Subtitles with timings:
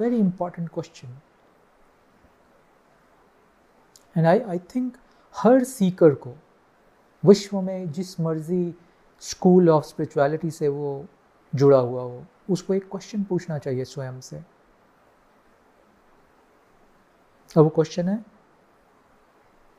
[0.00, 1.18] Very important question
[4.16, 4.96] and I I think
[5.34, 6.34] her seeker को,
[7.24, 8.74] विश्व में जिस मर्ज़ी
[9.20, 11.06] स्कूल ऑफ़ स्पिरिचुअलिटी से वो
[11.54, 14.36] जुड़ा हुआ हो, उसको एक क्वेश्चन पूछना चाहिए स्वयं से।
[17.56, 18.24] अब वो क्वेश्चन है,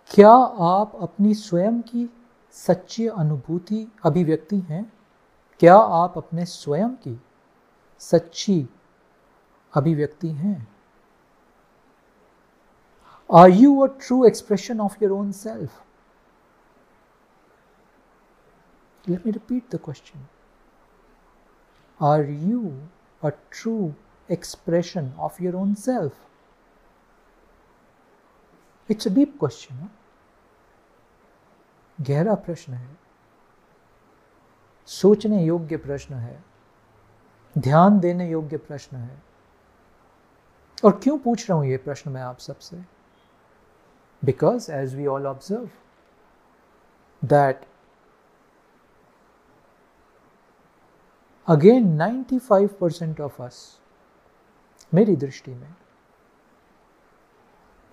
[0.10, 2.10] क्या आप अपनी स्वयं की
[2.52, 4.94] सच्ची अनुभूति अभिव्यक्ति हैं?
[5.60, 7.20] क्या आप अपने स्वयं की
[8.00, 8.68] सच्ची
[9.74, 10.68] अभिव्यक्ति हैं।
[13.30, 15.84] Are you a true expression of your own self
[19.10, 20.26] let me repeat the question
[22.00, 22.62] are you
[23.24, 23.94] a true
[24.32, 26.26] expression of your own self
[28.90, 29.90] it's a deep question
[31.98, 32.98] गहरा प्रश्न है।
[34.90, 36.44] सोचने योग्य प्रश्न है।
[37.56, 39.27] ध्यान देने योग्य प्रश्न है।
[40.86, 42.78] और क्यों पूछ रहा हूँ ये प्रश्न मैं आप सबसे?
[44.26, 45.70] Because as we all observe
[47.24, 47.66] that
[51.48, 53.80] again 95 percent of us
[54.94, 55.76] मेरी दृष्टि में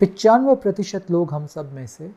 [0.01, 2.15] पिचानवे प्रतिशत लोग हम सब में से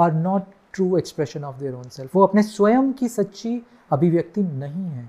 [0.00, 4.88] are not true expression of their own self वो अपने स्वयं की सच्ची अभिव्यक्ति नहीं
[4.88, 5.08] है।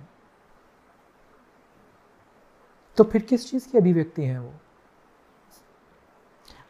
[2.97, 4.53] तो फिर किस चीज़ की अभिव्यक्ति है वो?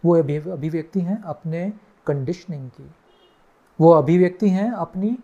[0.03, 1.69] वो अभिव्यक्ति हैं अपने
[2.07, 2.89] कंडीशनिंग की।
[3.79, 5.17] वो अभिव्यक्ति हैं अपनी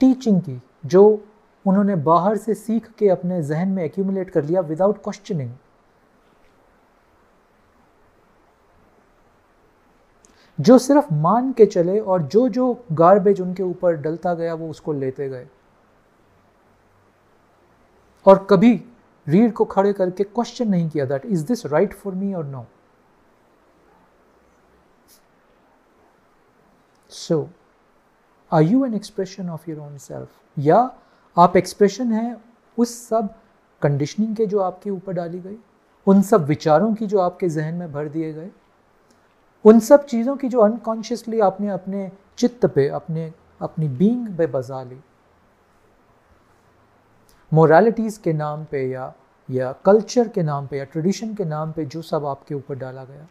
[0.00, 1.24] टीचिंग की, जो
[1.66, 5.52] उन्होंने बाहर से सीख के अपने जहन में एक्यूमुलेट कर लिया विदाउट क्वेश्चनिंग
[10.58, 14.92] जो सिर्फ़ मान के चले और जो जो गार्बेज उनके ऊपर डलता गया, वो उसको
[14.92, 15.46] लेते गए।
[18.26, 18.72] और कभी
[19.26, 22.66] रीढ़ को खड़े करके क्वेश्चन नहीं किया that is this right for me और no
[27.10, 27.48] so
[28.52, 30.28] are you an expression of your own self
[30.58, 30.90] या
[31.38, 32.44] आप एक्सप्रेशन हैं
[32.78, 33.34] उस सब
[33.82, 35.56] कंडीशनिंग के जो आपके ऊपर डाली गई?
[36.06, 38.50] उन सब विचारों की जो आपके जहन में भर दिए गए?
[39.64, 44.82] उन सब चीज़ों की जो अनकॉन्शियसली आपने अपने चित्त पे, अपने, अपनी बींग पे बजा
[44.82, 45.00] ली?
[47.52, 49.14] मोरालिटीज़ के नाम पे या
[49.50, 53.04] या कल्चर के नाम पे या ट्रेडिशन के नाम पे जो सब आपके ऊपर डाला
[53.04, 53.26] गया?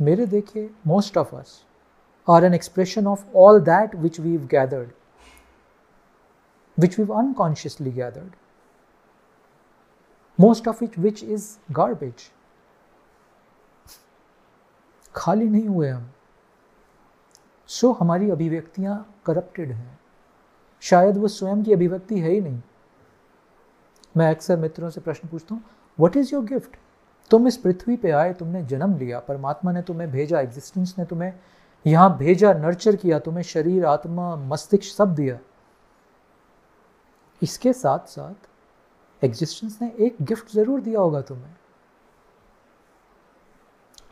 [0.00, 1.62] मेरे देखे most of us
[2.28, 4.90] are an expression of all that which we've gathered
[6.78, 8.32] which we've unconsciously gathered
[10.38, 12.30] most of each which is garbage
[15.14, 16.10] खाली नहीं हुए हम।
[17.68, 19.98] सो हमारी अभिव्यक्तियाँ करप्टेड हैं।
[20.82, 22.60] शायद वो स्वयं की अभिव्यक्ति है ही नहीं।
[24.16, 25.62] मैं अक्सर मित्रों से प्रश्न पूछता हूँ
[25.98, 26.76] वट इज़ योर गिफ्ट
[27.30, 31.32] तुम इस पृथ्वी पे आए, तुमने जन्म लिया, परमात्मा ने तुम्हें भेजा एग्जिस्टेंस ने तुम्हें
[31.84, 35.38] यहाँ भेजा नर्चर किया, तुम्हें शरीर, आत्मा, मस्तिष्क सब दिया।
[37.42, 41.54] इसके साथ साथ एग्जिस्टेंस ने एक गिफ्ट ज़रूर दिया होगा तुम्हें।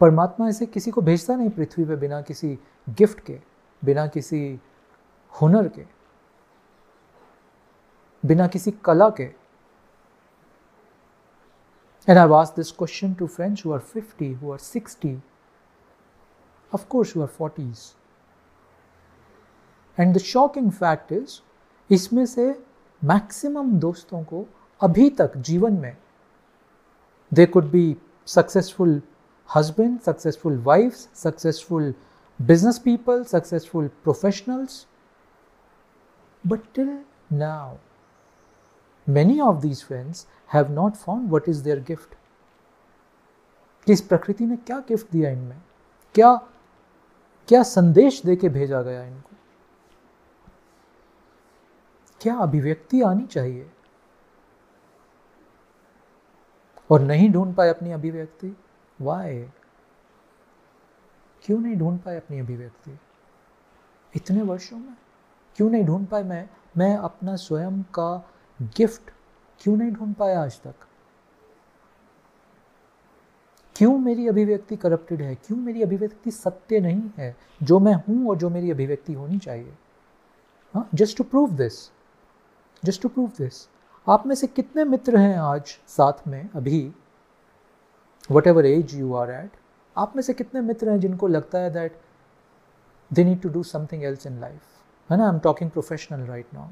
[0.01, 3.39] परमात्मा ऐसे किसी को भेजता नहीं पृथ्वी पे बिना किसी गिफ्ट के,
[3.83, 4.61] बिना किसी
[5.33, 5.85] हुनर के,
[8.25, 9.31] बिना किसी कला के।
[12.08, 15.22] And I've asked this question to friends who are 50, who are 60,
[16.74, 17.94] of course who are 40s.
[19.98, 21.42] And the shocking fact is
[21.92, 22.44] इसमें से
[23.06, 24.46] मैक्सिमम दोस्तों को
[24.82, 25.96] अभी तक जीवन में
[27.34, 29.02] they could be successful
[29.52, 31.94] husband, successful wives, successful
[32.40, 34.86] business people, successful professionals.
[36.46, 37.00] But till
[37.30, 37.80] now,
[39.11, 40.17] many of these friends
[40.55, 42.15] have not found what is their gift.
[43.87, 45.63] कि इस प्रकृति ने क्या गिफ्ट दिया इनमें?
[46.15, 46.35] क्या
[47.49, 49.37] क्या संदेश दे के भेजा गया इनको?
[52.21, 53.71] क्या अभिव्यक्ति आनी चाहिए?
[56.91, 58.57] और नहीं ढूंढ पाए अपनी अभिव्यक्ति?
[59.01, 59.51] वाई
[61.43, 62.99] क्यों नहीं ढूंढ पाए अपनी अभिव्यक्ति?
[64.17, 64.97] इतने वर्षों में
[65.57, 66.23] क्यों नहीं ढूंढ पाए?
[66.23, 68.31] मैं मैं अपना स्वयं का
[68.61, 69.11] गिफ्ट
[69.61, 70.75] क्यों नहीं ढूंढ पाया आज तक?
[73.77, 75.35] क्यों मेरी अभिव्यक्ति करप्टेड है?
[75.35, 77.37] क्यों मेरी अभिव्यक्ति सत्य नहीं है?
[77.63, 79.75] जो मैं हूँ और जो मेरी अभिव्यक्ति होनी चाहिए।
[80.95, 81.79] Just to prove this
[82.83, 83.69] just to prove this
[84.07, 86.93] आप में से कितने मित्र हैं आज साथ में अभी?
[88.47, 89.51] Whatever as you are at
[89.97, 92.01] आप में से कितने मित्र हैं जिनको लगता है that
[93.11, 94.63] they need to do something else in life
[95.11, 95.25] है ना?
[95.25, 96.69] I am talking professional right now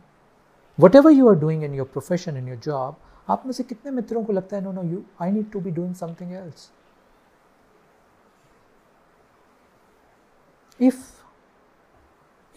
[0.97, 2.97] whatever you are doing in your profession in your job
[3.29, 5.71] आप में से कितने मित्रों को लगता है no no you I need to be
[5.71, 6.71] doing something else
[10.81, 11.03] if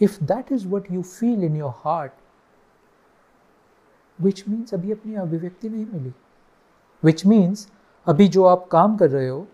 [0.00, 2.12] if that is what you feel in your heart
[4.18, 6.12] which means अभी अपनी अभिव्यक्ति नहीं मिली
[7.02, 7.68] विच मीन्स
[8.06, 9.46] अभी जो आप काम कर रहे हो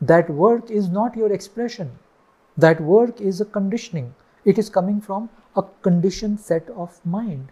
[0.00, 1.90] that work is not your expression
[2.56, 4.10] that work is a conditioning
[4.46, 7.48] it is coming from a condition set of mind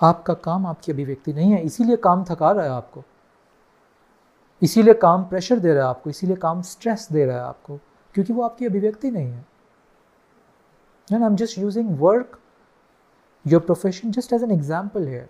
[0.00, 3.02] आपका काम आपकी अभिव्यक्ति नहीं है, इसीलिए काम थका रहा है आपको।
[4.62, 7.76] इसीलिए काम प्रेशर दे रहा है आपको, इसीलिए काम स्ट्रेस दे रहा है आपको,
[8.14, 9.46] क्योंकि वो आपकी अभिव्यक्ति नहीं है।
[11.08, 12.38] And I am just using work
[13.44, 15.28] your profession just as an example here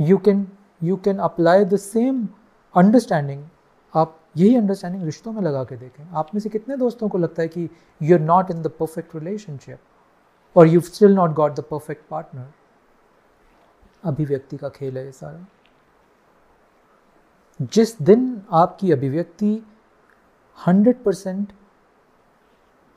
[0.00, 0.46] you can
[0.82, 2.26] you can apply the same
[2.74, 3.44] understanding
[3.94, 7.42] आप यही अंडरस्टैंडिंग रिश्तों में लगा के देखें। आप में से कितने दोस्तों को लगता
[7.42, 7.68] है कि
[8.00, 9.78] you are not in the perfect relationship
[10.56, 12.52] और you still not got the perfect partner
[14.04, 15.46] अभिव्यक्ति का खेल है ये सारा
[17.60, 19.62] जिस दिन आपकी अभिव्यक्ति
[20.68, 21.52] 100 परसेंट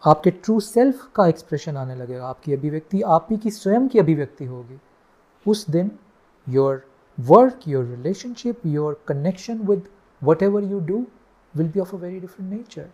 [0.03, 4.45] आपके ट्रू सेल्फ का एक्सप्रेशन आने लगेगा, आपकी अभिव्यक्ति, आप ही की स्वयं की अभिव्यक्ति
[4.45, 4.79] होगी,
[5.45, 5.91] उस दिन
[6.49, 6.85] your
[7.19, 9.87] work your relationship your connection with
[10.43, 11.05] whatever you do
[11.55, 12.89] will be of a very different nature.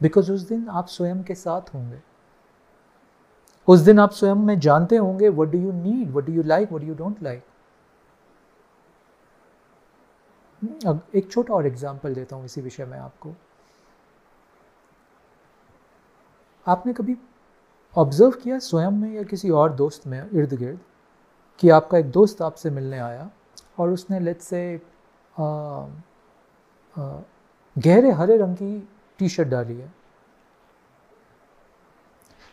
[0.00, 2.00] Because उस दिन आप स्वयं के साथ होंगे।
[3.68, 6.72] उस दिन आप स्वयं में जानते होंगे what do you need what do you like
[6.72, 7.44] what you don't like
[10.86, 13.34] अब एक छोटा और एग्ज़ाम्पल देता हूँ इसी विषय में आपको।
[16.66, 17.16] आपने कभी
[17.94, 20.78] ऑब्ज़र्व किया स्वयं में या किसी और दोस्त में इर्द गिर्द,
[21.60, 23.30] कि आपका एक दोस्त आपसे मिलने आया
[23.78, 24.80] और उसने लेट से
[27.76, 28.88] गहरे, हरे रंग की
[29.18, 29.92] टी शर्ट डाली है।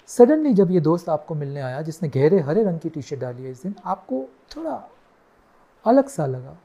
[0.10, 3.44] सडनली जब ये दोस्त आपको मिलने आया, जिसने गहरे हरे रंग की टी शर्ट डाली
[3.44, 4.26] है इस दिन, आपको
[4.56, 4.84] थोड़ा
[5.86, 6.58] अलग सा लगा।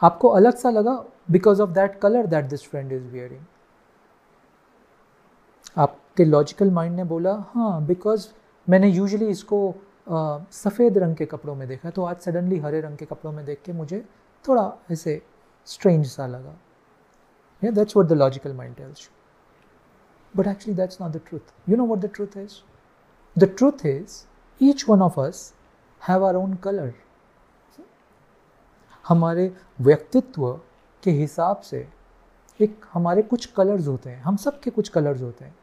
[0.00, 0.92] आपको अलग सा लगा
[1.30, 3.40] because of that colour that this friend is wearing
[5.76, 8.26] आपके लॉजिकल माइंड ने बोला हाँ बिकॉज़
[8.68, 9.58] मैंने यूजली इसको
[10.08, 13.62] सफ़ेद रंग के कपड़ों में देखा तो आज सडनली हरे रंग के कपड़ों में देख
[13.64, 14.04] के मुझे
[14.48, 15.20] थोड़ा ऐसे
[15.66, 16.56] स्ट्रेंज सा लगा।
[17.62, 19.10] या that's what the logical mind tells
[20.34, 22.54] but actually that's not the truth you know what the truth is
[23.36, 24.22] the truth is
[24.60, 25.52] each one of us
[26.08, 26.92] have our own colour
[29.04, 30.52] हमारे व्यक्तित्व
[31.02, 31.88] के हिसाब से
[32.60, 35.54] एक हमारे कुछ कलर्स होते हैं। हम सब के कुछ कलर्स होते हैं।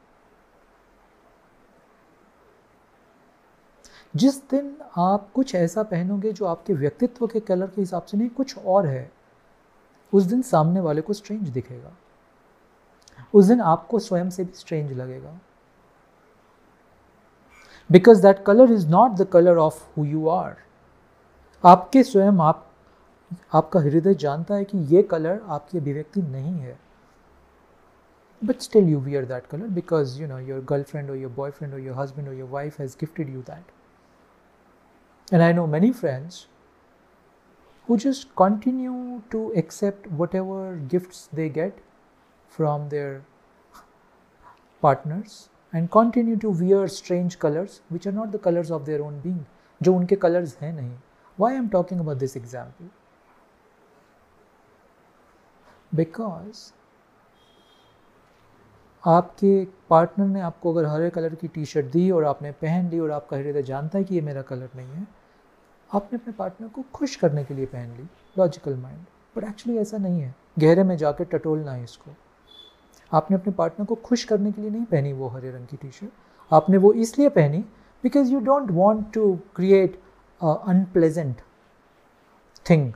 [4.13, 8.29] जिस दिन आप कुछ ऐसा पहनोगे जो आपके व्यक्तित्व के कलर के हिसाब से नहीं,
[8.29, 9.11] कुछ और है,
[10.13, 11.91] उस दिन सामने वाले को स्ट्रेंज दिखेगा।
[13.33, 15.39] उस दिन आपको स्वयं से भी स्ट्रेंज लगेगा।
[17.89, 20.55] Because that colour is not the colour of who you are
[21.63, 22.67] आपके स्वयं आप,
[23.53, 26.79] आपका हृदय जानता है कि ये कलर आपकी अभिव्यक्ति नहीं है।
[28.41, 31.79] But still you wear that colour because you know your girlfriend और योर बॉयफ्रेंड और
[31.79, 33.71] योर हस्बैंड और your wife has gifted you that
[35.32, 36.46] And I know many friends
[37.88, 41.78] who just continue to accept whatever gifts they get
[42.48, 43.24] from their
[44.82, 49.20] partners and continue to wear strange colors which are not the colors of their own
[49.20, 49.44] being
[49.80, 50.92] जो उनके colors हैं नहीं
[51.38, 52.86] why I'm talking about this example
[55.92, 56.72] because
[59.04, 62.98] आपके partner ने आपको अगर हरे colour की टी शर्ट दी और आपने पहन ली
[63.00, 65.06] और आपका हृदय जानता है कि ये मेरा कलर नहीं है
[65.93, 68.07] आपने अपने पार्टनर को खुश करने के लिए पहन ली
[68.37, 68.99] लॉजिकल माइंड
[69.35, 70.33] बट एक्चुअली ऐसा नहीं है.
[70.59, 72.11] गहरे में जाकर टटोलना है इसको.
[73.11, 75.91] आपने अपने पार्टनर को खुश करने के लिए नहीं पहनी वो हरे रंग की टी
[75.91, 77.59] शर्ट आपने वो इसलिए पहनी
[78.03, 79.99] because you don't want to create
[80.41, 81.41] unpleasant
[82.65, 82.91] thing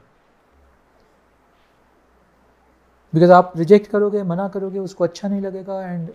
[3.14, 6.10] because आप रिजेक्ट करोगे, मना करोगे, उसको अच्छा नहीं लगेगा and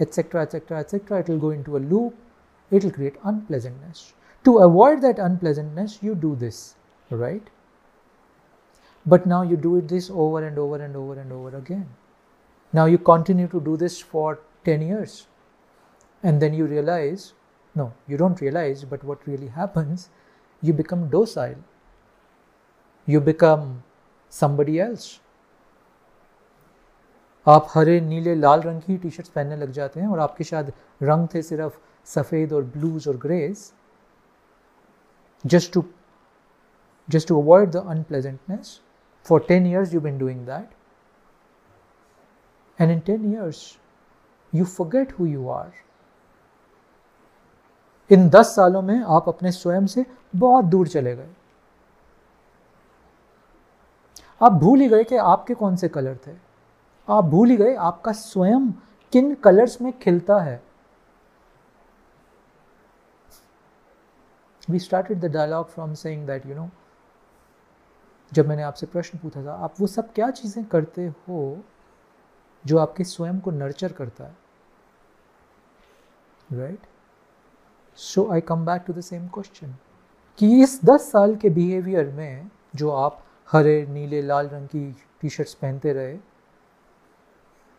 [0.00, 4.02] etcetera etcetera etcetera it will go into a loop it will create unpleasantness
[4.45, 6.75] To avoid that unpleasantness, you do this,
[7.09, 7.47] right?
[9.05, 11.87] But now you do it this over and over and over and over again.
[12.73, 15.27] Now you continue to do this for 10 years.
[16.23, 17.33] And then you realize,
[17.75, 20.09] no, you don't realize, but what really happens,
[20.61, 21.57] you become docile.
[23.07, 23.83] You become
[24.29, 25.19] somebody else.
[27.47, 30.71] आप हरे नीले लाल रंग की T shirts पहनने लग जाते हैं और आपके शायद
[31.03, 31.77] रंग थे सिर्फ
[32.13, 33.71] सफ़ेद और ब्लूज और graze
[35.44, 35.84] just to
[37.08, 38.80] just to avoid the unpleasantness
[39.26, 40.68] for 10 years you've been doing that
[42.78, 43.76] And in 10 years,
[44.52, 45.70] you forget who you are.
[48.10, 50.04] इन 10 सालों में आप अपने स्वयं से
[50.36, 51.28] बहुत दूर चले गए
[54.42, 56.32] आप भूल ही गए कि आपके कौन से कलर थे
[57.08, 58.70] आप भूल ही गए आपका स्वयं
[59.12, 60.60] किन कलर्स में खिलता है
[64.70, 66.68] we started the dialogue from saying that you know
[68.32, 71.58] जब मैंने आपसे प्रश्न पूछा था, आप वो सब क्या चीज़ें करते हो
[72.64, 74.36] जो आपके स्वयं को नर्चर करता है?
[76.52, 76.86] Right
[77.98, 79.74] so I come back to the same question
[80.38, 85.28] कि इस दस साल के बिहेवियर में जो आप हरे, नीले, लाल रंग की टी
[85.28, 86.18] शर्ट्स पहनते रहे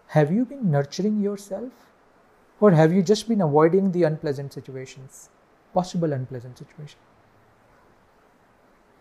[0.09, 5.29] have you been nurturing yourself और have you just been avoiding the unpleasant situations
[5.73, 6.99] possible unpleasant situation.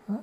[0.07, 0.17] Huh?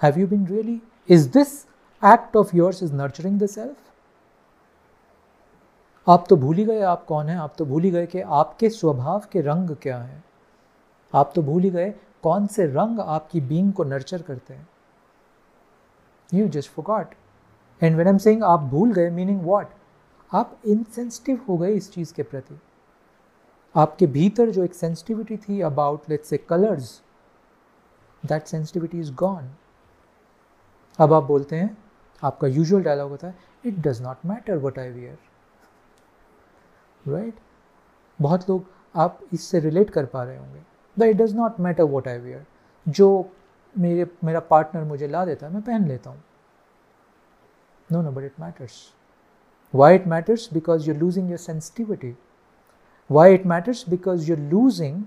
[0.00, 0.80] Have you been really?
[1.08, 1.66] Is this
[2.02, 3.76] act of yours is nurturing the self?
[6.06, 8.68] आप तो भूल ही गए आप कौन हैं आप तो भूल ही गए कि आपके
[8.70, 10.22] स्वभाव के रंग क्या हैं
[11.14, 11.90] आप तो भूल ही गए
[12.22, 14.68] कौन से रंग आपकी बींग को नर्चर करते हैं
[16.32, 17.14] you just forgot
[17.82, 19.74] and when I am saying आप भूल गए मीनिंग व्हाट
[20.32, 22.58] आप इनसेंसिटिव हो गए इस चीज़ के प्रति
[23.74, 27.00] आपके भीतर जो एक सेंसिटिविटी थी about let's say colours
[28.22, 29.50] that sensitivity is gone
[30.98, 31.76] अब आप बोलते हैं,
[32.22, 33.34] आपका यूजुअल डायलॉग होता है
[33.64, 35.18] it does not matter what I wear
[37.06, 37.34] right
[38.18, 40.62] बहुत लोग आप इससे रिलेट कर पा रहे होंगे।
[40.96, 42.44] The it does not matter what I wear
[42.86, 43.30] जो
[43.74, 46.22] मेरे, मेरा पार्टनर मुझे ला देता है, मैं पहन लेता हूँ।
[47.90, 48.72] No no but it matters
[49.74, 52.16] why it matters because you losing your sensitivity
[53.10, 53.84] Why it matters?
[53.86, 54.98] Because you're losing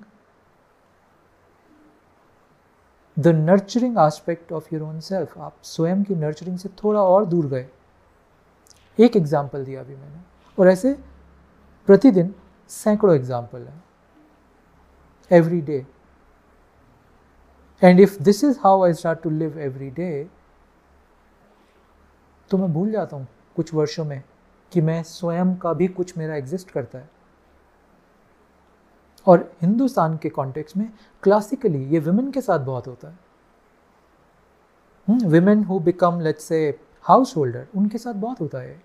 [3.18, 7.46] the nurturing aspect of your own self आप स्वयं की नर्चरिंग से थोड़ा और दूर
[7.48, 7.66] गए।
[8.98, 10.22] एक एग्ज़ाम्पल दिया अभी मैंने।
[10.58, 10.94] और ऐसे
[11.88, 12.34] प्रतिदिन
[12.70, 13.84] सैकड़ों एग्ज़ाम्पल हैं।
[15.32, 15.86] Every day
[17.82, 20.28] and if this is how I start to live every day
[22.52, 24.22] तो मैं भूल जाता हूँ कुछ वर्षों में
[24.72, 27.10] कि मैं स्वयं का भी कुछ मेरा एग्जिस्ट करता है।
[29.28, 30.92] और हिंदुस्तान के कॉन्टेक्स्ट में
[31.24, 33.18] क्लासिकली ये विमेन के साथ बहुत होता है।
[35.08, 36.80] Women who become let's say
[37.38, 38.82] householder उनके साथ बहुत होता है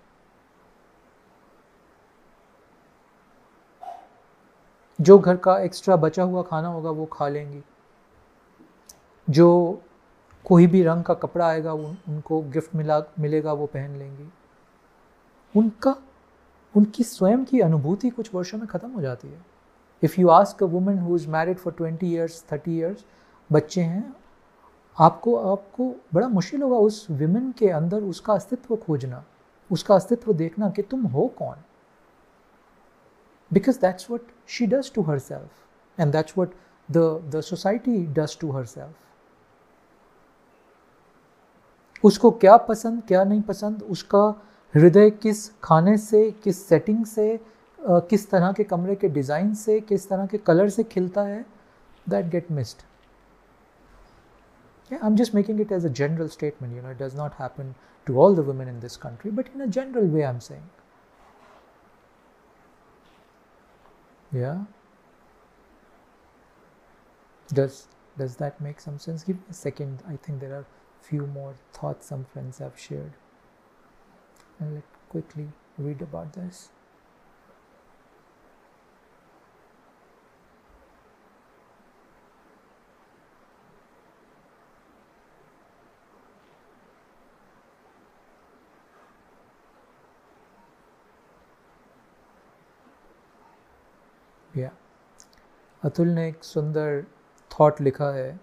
[4.99, 7.61] जो घर का एक्स्ट्रा बचा हुआ खाना होगा वो खा लेंगी।
[9.27, 9.81] जो
[10.45, 14.29] कोई भी रंग का कपड़ा आएगा वो उनको गिफ्ट मिला, मिलेगा, वो पहन लेंगी।
[15.55, 15.95] उनका,
[16.75, 19.45] उनकी स्वयं की अनुभूति कुछ वर्षों में ख़त्म हो जाती है।
[20.03, 23.05] If you ask a woman who is married for twenty years thirty years
[23.49, 24.15] बच्चे हैं,
[24.97, 29.23] आपको आपको बड़ा मुश्किल होगा उस विमेन के अंदर उसका अस्तित्व खोजना,
[29.69, 31.55] उसका अस्तित्व देखना कि तुम हो कौन?
[33.51, 36.49] Because that's what she does to herself and that's what
[36.89, 36.97] the
[37.35, 38.95] the society does to herself
[42.03, 44.41] उसको क्या पसंद, क्या नहीं पसंद, उसका
[44.73, 47.39] हृदय किस खाने से, किस सेटिंग से
[47.88, 51.44] किस तरह के कमरे के डिज़ाइन से किस तरह के कलर से खिलता है
[52.08, 52.82] that get missed
[54.90, 56.74] Yeah, I'm just making it as a general statement.
[56.74, 59.62] You know, it does not happen to all the women in this country, but in
[59.62, 60.68] a general way, I'm saying.
[64.32, 64.64] Yeah.
[67.48, 67.86] Does
[68.18, 69.24] does that make some sense?
[69.24, 70.02] Give me a second.
[70.06, 70.66] I think there are
[71.00, 73.12] few more thoughts some friends have shared.
[74.60, 76.68] And let quickly read about this.
[95.86, 97.04] Atul ने एक सुंदर
[97.50, 98.40] thought लिखा है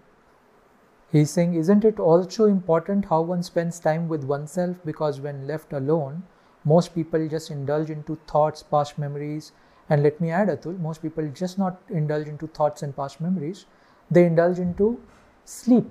[1.14, 5.74] he saying isn't it also important how one spends time with oneself because when left
[5.74, 6.22] alone
[6.64, 9.52] most people just indulge into thoughts, past memories,
[9.88, 13.66] and let me add, Atul, most people just not indulge into thoughts and past memories,
[14.10, 15.00] they indulge into
[15.44, 15.90] sleep.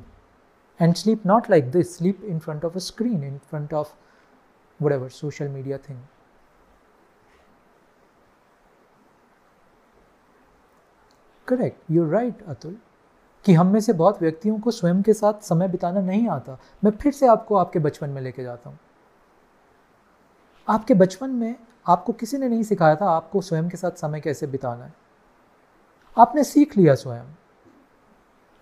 [0.79, 3.93] And sleep not like this, sleep in front of a screen, in front of
[4.77, 5.99] whatever social media thing.
[11.48, 12.76] Correct you right Atul
[13.44, 16.90] कि हम में से बहुत व्यक्तियों को स्वयं के साथ समय बिताना नहीं आता। मैं
[16.90, 18.78] फिर से आपको आपके बचपन में लेके जाता हूँ।
[20.68, 21.54] आपके बचपन में
[21.86, 24.92] आपको किसी ने नहीं सिखाया था आपको स्वयं के साथ समय कैसे बिताना है।
[26.16, 27.24] आपने सीख लिया स्वयं।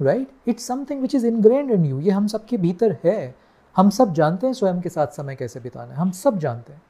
[0.00, 3.34] Right it's something which is ingrained in you ये हम सबके भीतर है।
[3.76, 6.82] हम सब जानते हैं स्वयं के साथ समय कैसे बिताना है। हम सब जानते हैं।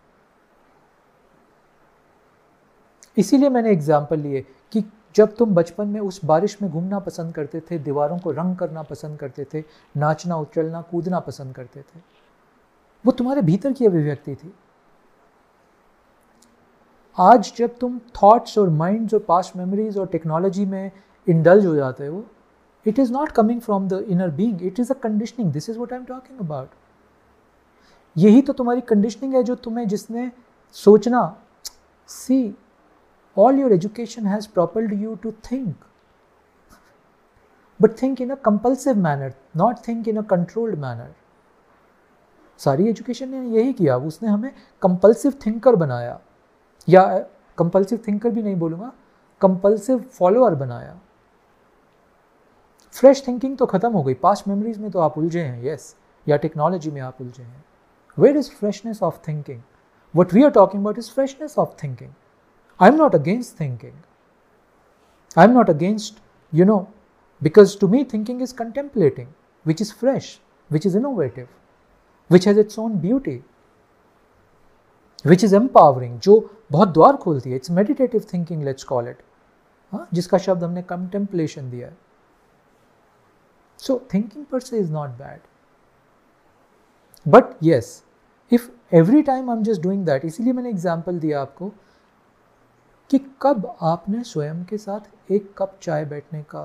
[3.16, 4.40] इसीलिए मैंने एग्ज़ाम्पल लिए
[4.72, 4.84] कि
[5.14, 8.82] जब तुम बचपन में उस बारिश में घूमना पसंद करते थे, दीवारों को रंग करना
[8.82, 9.64] पसंद करते थे,
[9.94, 12.00] नाचना, उछलना, कूदना पसंद करते थे,
[13.04, 14.52] वो तुम्हारे भीतर की अभिव्यक्ति थी।
[17.18, 20.90] आज जब तुम थॉट्स और माइंड्स और पास्ट मेमोरीज और टेक्नोलॉजी में
[21.26, 22.24] इंडल्ज हो जाते हो
[22.86, 25.92] it is not coming from the inner being it is a conditioning this is what
[25.92, 26.68] I am talking about
[28.16, 30.30] यही तो तुम्हारी कंडीशनिंग है जो तुम्हें, जिसने
[30.76, 31.36] सोचना
[32.08, 32.54] सी
[33.36, 35.74] all your education has propelled you to think.
[37.80, 41.10] But think in a compulsive manner, not think in a controlled manner.
[42.58, 46.18] सारी एजुकेशन ने यही किया उसने हमें कंपल्सिव थिंकर बनाया.
[46.88, 47.02] या
[47.58, 48.92] कंपल्सिव थिंकर भी नहीं बोलूँगा
[49.40, 50.98] कंपल्सिव फॉलोअर बनाया.
[52.92, 54.14] फ्रेश थिंकिंग तो ख़त्म हो गई.
[54.14, 55.94] पास्ट मेमोरीज में तो आप उलझे हैं यस
[56.28, 57.64] या टेक्नोलॉजी में आप उलझे हैं.
[58.18, 59.60] Where is freshness of thinking
[60.14, 62.10] what we are talking about is freshness of thinking
[62.81, 63.93] I'm not against thinking.
[65.35, 66.19] I'm not against,
[66.53, 66.87] you know,
[67.41, 69.27] because to me, thinking is contemplating,
[69.65, 70.39] which is fresh,
[70.71, 71.47] which is innovative,
[72.29, 73.43] which has its own beauty,
[75.25, 76.39] which is empowering, जो
[76.71, 79.21] बहुत द्वार खोलती है it's meditative thinking let's call it
[79.91, 81.97] हाँ जिसका शब्द हमने contemplation दिया है
[83.79, 85.39] so thinking per se is not bad
[87.25, 88.03] but yes
[88.51, 91.71] if every time I am just doing that इसीलिए मैंने एग्जाम्पल दिया आपको
[93.12, 96.62] कि कब आपने स्वयं के साथ एक कप चाय बैठने का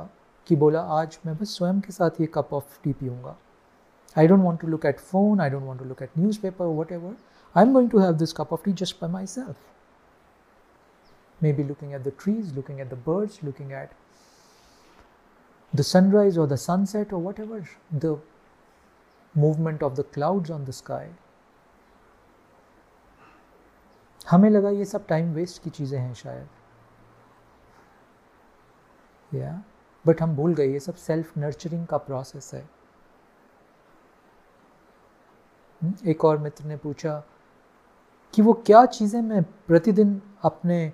[0.48, 3.36] कि बोला आज मैं बस स्वयं के साथ ये कप ऑफ़ टी पीऊँगा.
[4.18, 7.16] I don't want to look at phone I don't want to look at newspaper whatever
[7.56, 9.56] I am going to have this cup of tea just by myself
[11.42, 13.92] maybe looking at the trees, looking at the birds, looking at
[15.74, 17.60] the sunrise or the sunset or whatever,
[17.92, 18.18] the
[19.36, 21.06] movement of the clouds on the sky.
[24.28, 26.48] हमें लगा ये सब time waste की चीज़ें हैं शायद।
[29.32, 29.62] या
[30.06, 32.62] but हम भूल गए ये सब सेल्फ नर्चरिंग का प्रोसेस है।
[35.82, 37.24] हम्म, एक और मित्र ने पूछा
[38.34, 40.94] कि वो क्या चीज़ें मैं प्रतिदिन अपने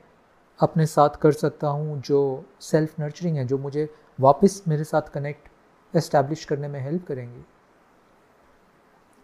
[0.60, 2.19] अपने साथ कर सकता हूँ जो
[2.62, 3.88] सेल्फ नर्चरिंग है जो मुझे
[4.19, 7.43] वापस मेरे साथ कनेक्ट एस्टैब्लिश करने में हेल्प करेंगी?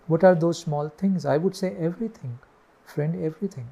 [0.10, 1.68] What are though small things I would say
[2.10, 2.38] everything
[2.86, 3.16] friend
[3.48, 3.68] everything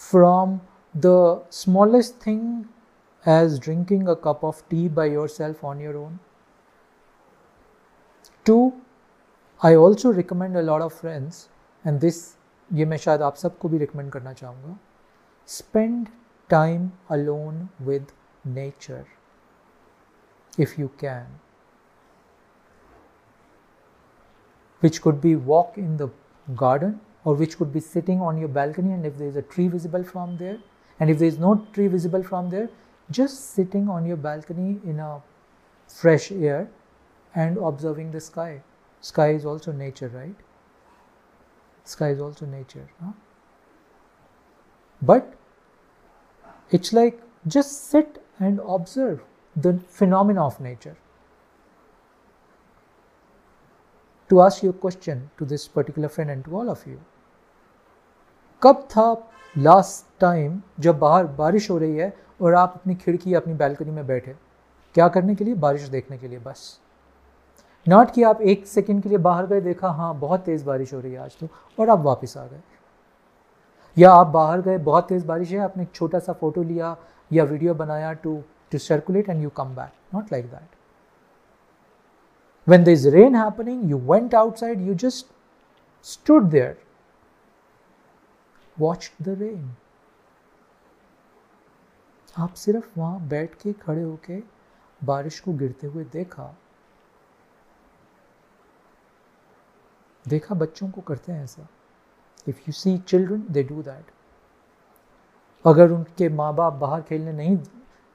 [0.00, 0.60] from
[0.94, 2.68] the smallest thing
[3.24, 6.18] as drinking a cup of tea by yourself on your own
[8.44, 8.72] to
[9.62, 11.48] I also recommend a lot of friends
[11.84, 12.36] and this
[12.72, 14.76] ये मैं शायद आप सबको भी recommend करना चाहूँगा
[15.46, 16.08] spend
[16.52, 16.86] time
[17.16, 18.12] alone with
[18.44, 19.04] nature
[20.64, 21.26] if you can
[24.80, 26.08] which could be walk in the
[26.62, 29.67] garden or which could be sitting on your balcony and if there is a tree
[29.67, 30.57] visible from there
[30.99, 32.69] and if there is no tree visible from there
[33.09, 35.21] just sitting on your balcony in a
[35.87, 36.69] fresh air
[37.35, 38.61] and observing the sky.
[39.01, 40.35] Sky is also nature right?
[41.83, 43.11] Sky is also nature huh?
[45.01, 45.33] but
[46.69, 49.21] it's like just sit and observe
[49.55, 50.95] the phenomena of nature.
[54.29, 56.99] To ask you a question to this particular friend and to all of you
[58.63, 63.53] कब था last time जब बाहर बारिश हो रही है और आप अपनी खिड़की अपनी
[63.53, 64.35] बैल्कनी में बैठे?
[64.95, 65.53] क्या करने के लिए?
[65.53, 66.79] बारिश देखने के लिए बस।
[67.87, 70.99] नॉट कि आप एक सेकंड के लिए बाहर गए, देखा हाँ बहुत तेज़ बारिश हो
[70.99, 71.47] रही है आज तो
[71.79, 72.61] और आप वापस आ गए।
[73.97, 76.95] या आप बाहर गए, बहुत तेज़ बारिश है, आपने एक छोटा सा फ़ोटो लिया
[77.31, 80.69] या वीडियो बनाया to to circulate and you come back not like that
[82.67, 85.29] when there is rain happening, you went outside, you just
[86.07, 86.75] stood there.
[88.81, 89.73] Watch the rain
[92.35, 94.39] आप सिर्फ़ वहाँ बैठ के खड़े होके
[95.01, 96.55] बारिश को गिरते हुए देखा।
[100.25, 101.67] देखा बच्चों को करते हैं ऐसा।
[102.47, 104.11] If you see children they do that
[105.65, 107.57] अगर उनके माँ बाप बाहर खेलने नहीं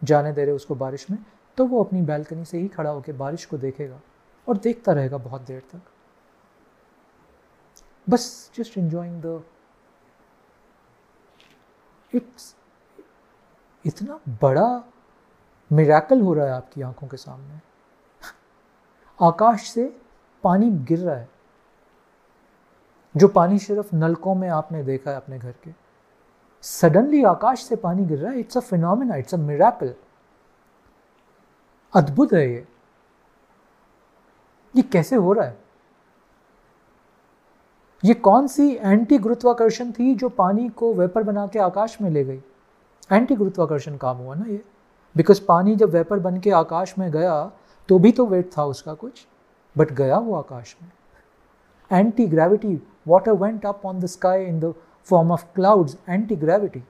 [0.02, 1.18] जाने दे रहे उसको बारिश में
[1.58, 4.00] तो वो अपनी बैल्कनी से ही खड़ा होकर बारिश को देखेगा
[4.48, 5.82] और देखता रहेगा बहुत देर तक।
[8.06, 9.42] बस जस्ट इंजॉइंग द
[12.14, 12.56] इट्स
[13.86, 14.84] इतना बड़ा
[15.72, 17.60] मिराकल हो रहा है आपकी आँखों के सामने।
[19.20, 20.00] आकाश से
[20.42, 21.28] पानी गिर रहा है।
[23.16, 25.70] जो पानी सिर्फ़ नलकों में आपने देखा है अपने घर के।
[26.62, 29.94] सडनली आकाश से पानी गिर रहा है। It's a phenomena it's a miracle
[31.94, 32.68] अद्भुत है ये।
[34.76, 35.65] ये कैसे हो रहा है?
[38.02, 42.24] ये कौन सी एंटी गुरुत्वाकर्षण थी जो पानी को वेपर बना के आकाश में ले
[42.24, 42.40] गई?
[43.12, 44.62] एंटी गुरुत्वाकर्षण काम हुआ ना ये।
[45.14, 47.44] बिकॉज़ पानी जब वेपर बन के आकाश में गया
[47.88, 49.26] तो भी तो वेट था उसका कुछ
[49.76, 50.90] बट गया वो आकाश में।
[51.90, 52.74] Anti gravity
[53.08, 54.74] water went up on the sky in the
[55.08, 56.82] form of clouds anti gravity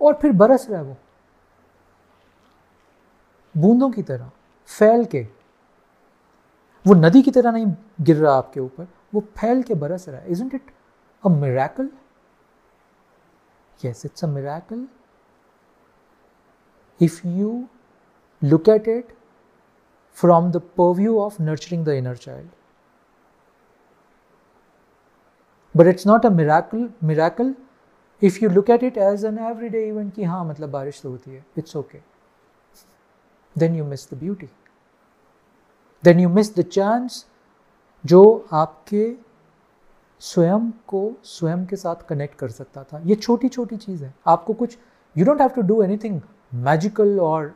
[0.00, 0.96] और फिर बरस रहा है वो।
[3.54, 4.30] बूंदों की तरह,
[4.68, 5.26] फैल के।
[6.84, 7.66] वो नदी की तरह नहीं
[8.00, 10.70] गिर रहा आपके ऊपर, वो फैल के बरस रहा है। Is it
[11.24, 11.88] a miracle
[13.80, 14.86] yes it's a miracle
[17.00, 17.64] if you
[18.42, 19.12] look at it
[20.16, 22.50] from the purview of nurturing the inner child
[25.74, 27.54] but it's not a miracle miracle
[28.22, 31.10] if you look at it as an every day event कि हाँ मतलब बारिश तो
[31.10, 32.00] होती है it's okay
[33.56, 34.48] then you miss the beauty
[36.04, 37.24] then you miss the chance
[38.04, 39.14] जो आपके
[40.22, 44.52] स्वयं को, स्वयं के साथ कनेक्ट कर सकता था। ये छोटी छोटी चीज़ है। आपको
[44.54, 44.76] कुछ
[45.16, 46.20] you don't have to do anything
[46.64, 47.54] magical और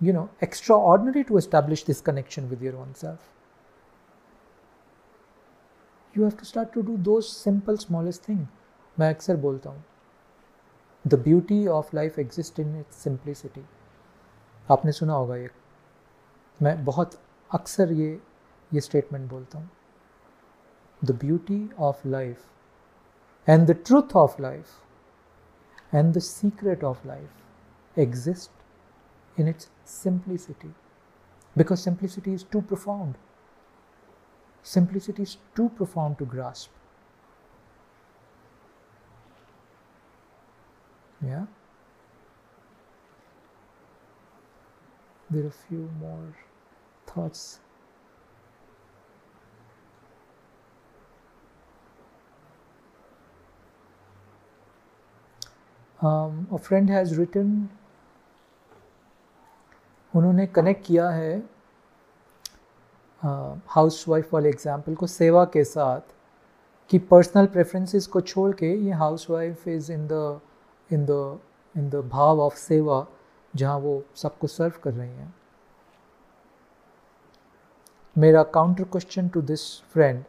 [0.00, 0.28] you know
[0.76, 3.18] extraordinary to establish this connection with your own self
[6.16, 8.46] you have to start to do do simple smallest thing
[8.96, 9.84] मैं अक्सर बोलता हूँ
[11.04, 13.64] the beauty of life exist in its simplicity
[14.68, 15.50] आपने सुना होगा ये।
[16.60, 17.18] मैं बहुत
[17.50, 18.20] अक्सर ये
[18.72, 19.70] ये स्टेटमेंट बोलता हूँ
[21.02, 29.40] the beauty of life and the truth of life and the secret of life exist
[29.40, 29.70] in its
[30.02, 30.74] simplicity
[31.56, 33.14] because simplicity is too profound.
[34.64, 36.70] Simplicity is too profound to grasp.
[41.20, 41.44] Yeah.
[45.30, 46.34] There are a few more
[47.14, 47.60] thoughts.
[56.00, 57.56] Um, a friend has written
[60.14, 61.36] उन्होंने connect किया है
[63.22, 66.12] house uh, wife वाले example को सेवा के साथ
[66.90, 68.92] कि personal preferences को छोड़ के ये
[69.30, 70.40] housewife is in the
[70.90, 71.38] in the
[71.74, 73.06] in the भाव ऑफ़ सेवा
[73.54, 75.32] जहाँ वो सबको सर्व कर रही हैं
[78.18, 80.24] मेरा counter question to this friend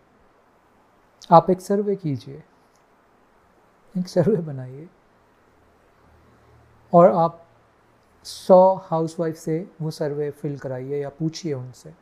[1.32, 2.44] आप एक सर्वे कीजिए।
[3.98, 4.90] एक सर्वे बनाइए।
[6.94, 7.46] और आप
[8.24, 11.94] सौ हाउसवाइफ से वो सर्वे फिल कराइए या पूछिए उनसे।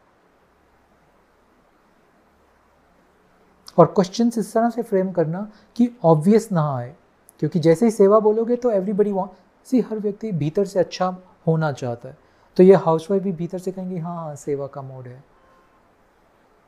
[3.77, 6.95] और क्वेश्चन इस तरह से फ्रेम करना कि ऑब्वियस ना आए।
[7.39, 9.31] क्योंकि जैसे ही सेवा बोलोगे तो एवरीबडी वॉन्ट
[9.67, 11.17] सी हर व्यक्ति भीतर से अच्छा
[11.47, 12.17] होना चाहता है।
[12.57, 15.32] तो ये हाउसवाइफ भी भीतर से कहेंगे हाँ हाँ सेवा का मोड है।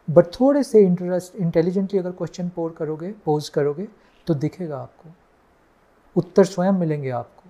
[0.07, 3.87] बट थोड़े से इंटरेस्ट इंटेलिजेंटली अगर क्वेश्चन पोर करोगे पोज करोगे
[4.27, 5.09] तो दिखेगा आपको।
[6.15, 7.49] उत्तर स्वयं मिलेंगे आपको।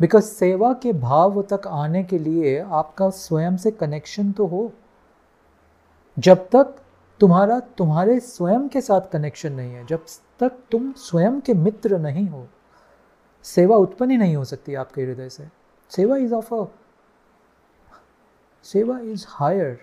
[0.00, 4.72] बिकॉज़ सेवा के भाव तक आने के लिए आपका स्वयं से कनेक्शन तो हो।
[6.18, 6.76] जब तक
[7.20, 10.04] तुम्हारा, तुम्हारे स्वयं के साथ कनेक्शन नहीं है, जब
[10.40, 12.46] तक तुम स्वयं के मित्र नहीं हो,
[13.44, 15.48] सेवा उत्पन्न ही नहीं हो सकती आपके हृदय से।
[15.90, 16.64] सेवा इज़ ऑफ़ अ
[18.64, 19.78] सेवा इज़ हायर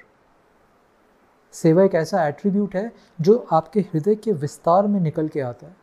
[1.55, 2.91] सेवा एक ऐसा एट्रीब्यूट है
[3.21, 5.75] जो आपके हृदय के विस्तार में निकल के आता है।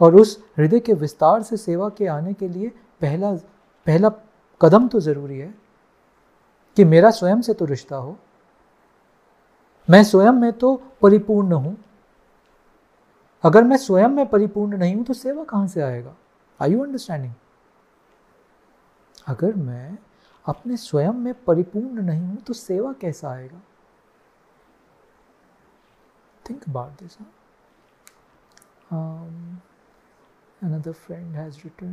[0.00, 2.68] और उस हृदय के विस्तार से सेवा के आने के लिए
[3.00, 3.32] पहला
[3.86, 4.08] पहला
[4.60, 5.54] कदम तो ज़रूरी है
[6.76, 8.16] कि मेरा स्वयं से तो रिश्ता हो।
[9.88, 11.76] मैं स्वयं में तो परिपूर्ण हूँ।
[13.44, 16.14] अगर मैं स्वयं में परिपूर्ण नहीं हूँ तो सेवा कहाँ से आएगा?
[16.60, 17.32] आई यू अंडरस्टैंडिंग
[19.26, 19.98] अगर मैं
[20.48, 23.60] अपने स्वयं में परिपूर्ण नहीं हूँ तो सेवा कैसा आएगा?
[26.50, 27.18] Think about this
[30.64, 31.92] another friend has written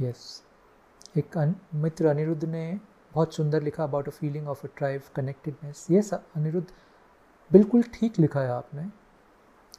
[0.00, 0.42] yes.
[1.16, 2.80] एक मित्र अनिरुद्ध ने
[3.14, 6.66] बहुत सुंदर लिखा about a feeling of a tribe connectedness ये सब अनिरुद्ध,
[7.50, 8.86] बिल्कुल ठीक लिखा है आपने।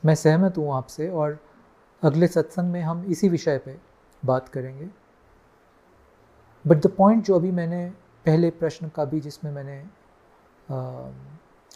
[0.06, 1.38] मैं सहमत हूँ आपसे और
[2.04, 3.78] अगले सत्संग में हम इसी विषय पे
[4.24, 4.90] बात करेंगे।
[6.66, 7.86] बट द पॉइंट जो अभी मैंने,
[8.26, 9.78] पहले प्रश्न का भी जिसमें मैंने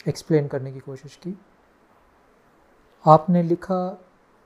[0.06, 1.36] एक्सप्लेन करने की कोशिश की।
[3.04, 3.82] आपने लिखा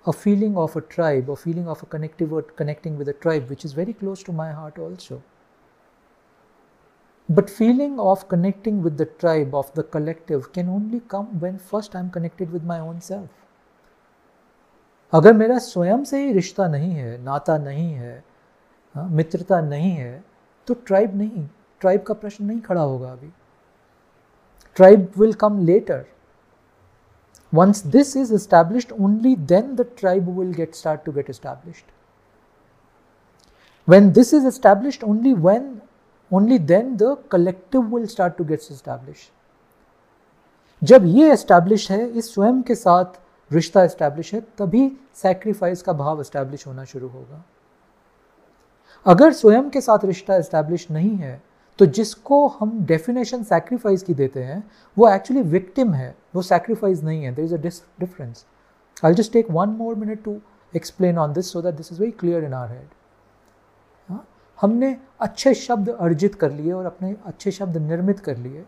[0.04, 3.64] a feeling of a tribe a feeling of a connective connecting with a tribe which
[3.66, 5.20] is very close to my heart also
[7.29, 11.95] But feeling of connecting with the tribe, of the collective, can only come when first
[11.95, 13.29] I'm connected with my own self.
[15.13, 18.23] अगर मेरा स्वयं से ही रिश्ता नहीं है नाता नहीं है
[18.95, 20.23] हाँ, मित्रता नहीं है
[20.67, 21.47] तो ट्राइब नहीं
[21.81, 23.31] ट्राइब का प्रश्न नहीं खड़ा होगा अभी
[24.75, 26.05] tribe will come later
[27.53, 31.87] once this is established only then the tribe will get start to get established
[33.87, 35.65] when this is established only when
[36.30, 39.30] only then the collective will start to get established.
[40.82, 43.18] जब ये establish है, इस स्वयं के साथ
[43.50, 47.44] रिश्ता establish है, तभी सैक्रिफाइस का भाव एस्टैब्लिश होना शुरू होगा।
[49.06, 51.42] अगर स्वयं के साथ रिश्ता एस्टैब्लिश नहीं है
[51.78, 54.62] तो जिसको हम डेफिनेशन सैक्रिफाइस की देते हैं,
[54.96, 57.58] वो एक्चुअली विक्टिम है, वो सैक्रिफाइस नहीं है। There is a
[58.00, 58.44] difference
[59.04, 60.36] I just take one more minute to
[60.74, 62.88] explain on this so that this is very clear in our head
[64.58, 68.64] हमने अच्छे शब्द अर्जित कर लिए और अपने अच्छे शब्द निर्मित कर लिए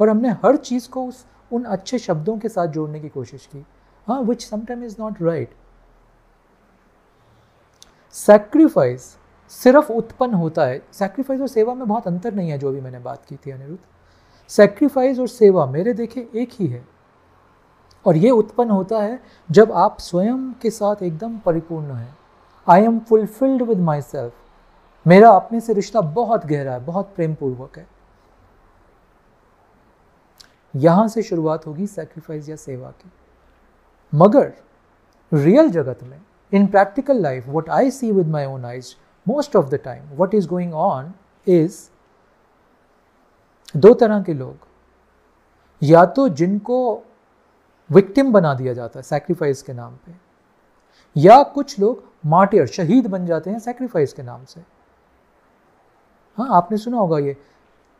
[0.00, 3.64] और हमने हर चीज़ को उस, उन अच्छे शब्दों के साथ जोड़ने की कोशिश की।
[4.08, 5.54] हाँ which sometime is not right
[8.14, 9.16] sacrifice
[9.52, 12.98] सिर्फ़ उत्पन्न होता है। सेक्रीफाइस और सेवा में बहुत अंतर नहीं है, जो भी मैंने
[12.98, 13.78] बात की थी अनिरुद्ध।
[14.50, 16.84] सेक्रीफाइस और सेवा मेरे देखे, एक ही है।
[18.06, 22.16] और ये उत्पन्न होता है जब आप स्वयं के साथ एकदम परिपूर्ण हैं।
[22.66, 24.32] I am fulfilled with myself
[25.06, 27.86] मेरा अपने से रिश्ता बहुत गहरा है, बहुत प्रेम पूर्वक है।
[30.74, 33.10] यहाँ से शुरुआत होगी सेक्रीफाइस या सेवा की।
[34.12, 34.52] मगर
[35.32, 36.20] रियल जगत में
[36.52, 38.94] in practical life what I see with my own eyes
[39.26, 41.12] most of the time what is going on
[41.46, 41.78] is
[43.74, 44.66] दो तरह के लोग,
[45.82, 47.02] या तो जिनको
[47.90, 50.12] विक्टिम बना दिया जाता है सैक्रिफाइस के नाम पे,
[51.16, 54.60] या कुछ लोग मार्टियर, शहीद बन जाते हैं सैक्रिफाइस के नाम से।
[56.38, 57.36] हाँ आपने सुना होगा ये।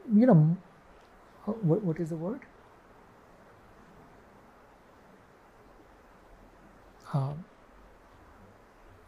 [0.04, 0.34] You know
[1.48, 2.44] what is the word
[7.06, 7.44] हाँ।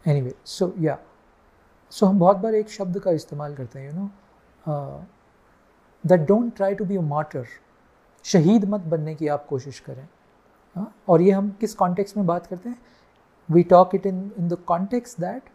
[0.05, 0.97] एनी वे सो या
[1.91, 4.09] सो हम बहुत बार एक शब्द का इस्तेमाल करते हैं you know
[6.03, 7.45] that don't try to be a martyr
[8.25, 10.07] शहीद मत बनने की आप कोशिश करें।
[10.75, 10.93] हाँ?
[11.09, 12.79] और ये हम किस कॉन्टेक्स में बात करते हैं?
[13.49, 15.49] We talk it in in the context that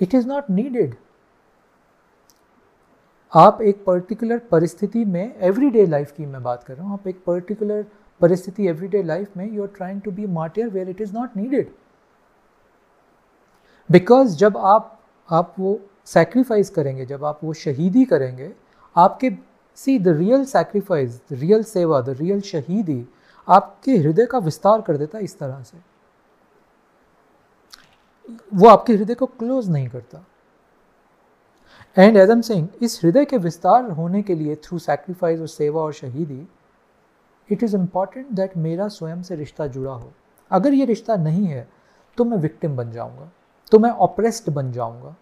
[0.00, 0.94] it is not needed
[3.32, 7.22] आप एक पर्टिकुलर परिस्थिति में एवरीडे लाइफ की मैं बात कर रहा हूँ, आप एक
[7.26, 7.84] पर्टिकुलर
[8.20, 11.70] परिस्थिति एवरीडे लाइफ में you are trying to be martyr where it is not needed
[13.90, 18.50] because जब आप आप वो सेक्रीफाइस करेंगे, जब आप वो शहीदी करेंगे,
[18.96, 19.30] आपके
[19.78, 23.04] see the real sacrifice the real सेवा द रियल शहीदी
[23.48, 25.78] आपके हृदय का विस्तार कर देता है इस तरह से।
[28.54, 30.24] वो आपके हृदय को क्लोज नहीं करता।
[31.96, 35.82] एंड एज एम सिंह इस हृदय के विस्तार होने के लिए थ्रू सेक्रीफाइस और सेवा
[35.82, 36.46] और शहीदी
[37.50, 40.12] इट इज़ इंपॉर्टेंट दैट मेरा स्वयं से रिश्ता जुड़ा हो।
[40.50, 41.66] अगर ये रिश्ता नहीं है
[42.18, 43.30] तो मैं विक्टिम बन जाऊँगा
[43.72, 45.14] तो मैं ऑप्रेस्ड बन जाऊँगा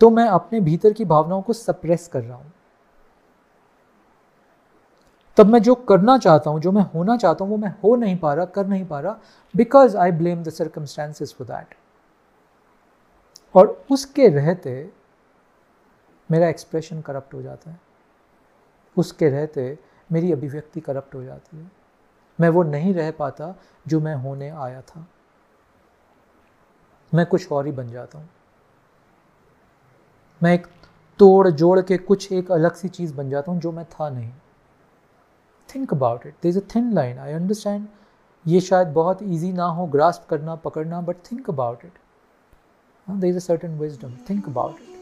[0.00, 2.52] तो मैं अपने भीतर की भावनाओं को सप्रेस कर रहा हूँ।
[5.36, 8.16] तब मैं जो करना चाहता हूँ, जो मैं होना चाहता हूँ, वो मैं हो नहीं
[8.18, 9.18] पा रहा, कर नहीं पा रहा
[9.54, 11.74] because I blame the circumstances for that
[13.54, 14.70] और उसके रहते
[16.30, 17.80] मेरा एक्सप्रेशन करप्ट हो जाता है।
[18.96, 19.78] उसके रहते
[20.12, 21.70] मेरी अभिव्यक्ति करप्ट हो जाती है।
[22.40, 23.54] मैं वो नहीं रह पाता
[23.88, 25.06] जो मैं होने आया था।
[27.12, 28.28] मैं कुछ और ही बन जाता हूँ।
[30.42, 30.66] मैं एक
[31.18, 34.32] तोड़ जोड़ के कुछ एक अलग सी चीज़ बन जाता हूँ जो मैं था नहीं।
[35.68, 37.86] Think about it there is a thin line I understand
[38.46, 41.98] ये शायद बहुत ईजी ना हो ग्रास्प करना, पकड़ना but think about it
[43.10, 44.96] there is a certain wisdom think about it